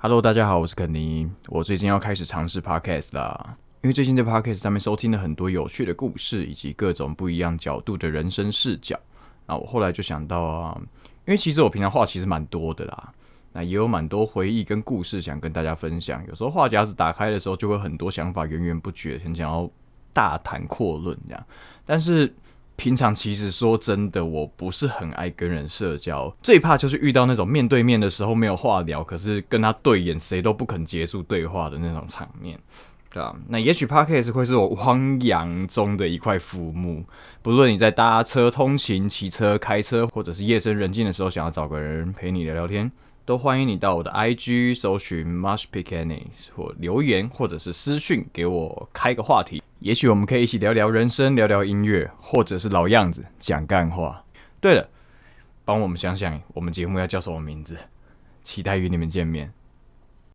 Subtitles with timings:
[0.00, 1.28] Hello，大家好，我是肯尼。
[1.48, 8.96] 我最近要开始尝试 Podcast 啦，因为最近在 Podcast 上面收听了很多有趣的故事，以及各种不一样角度的人生视角。
[9.44, 10.80] 那我后来就想到啊，
[11.26, 13.12] 因为其实我平常话其实蛮多的啦，
[13.52, 16.24] 那也有蛮多回忆跟故事想跟大家分享。
[16.28, 19.68] 有时候话匣子打开的时候，就会很多想法源源不绝，很想要
[20.12, 21.46] 大谈阔论这样。
[21.84, 22.32] 但是
[22.78, 32.56] 平常其实说真的，我不是很爱跟人社交，最怕就是遇到那种面对面的时候没有话聊，可是跟他对眼谁都不肯结束对话的那种场面，
[33.12, 33.34] 对吧？
[33.48, 37.04] 那也许 Podcast 会是我汪洋中的一块浮木，
[37.42, 42.88] 不论你在搭车通勤、骑车、开车，或者是夜深人静的时候想要找个人陪你聊聊天，
[43.24, 49.60] 都欢迎你到我的 IG 搜寻 Mush p i c k a n y 或留言，或者是私讯给我开个话题。
[49.80, 54.24] 也许我们可以一起聊聊人生，聊聊音乐，或者是老样子讲干话。
[54.60, 54.88] 对了，
[55.64, 57.76] 帮我们想想，我们节目要叫什么名字？
[58.42, 59.52] 期待与你们见面。